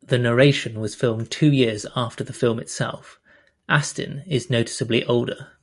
[0.00, 3.18] The narration was filmed two years after the film itself;
[3.68, 5.56] Astin is noticeably older.